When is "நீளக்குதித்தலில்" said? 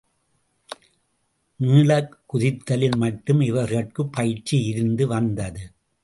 1.59-2.95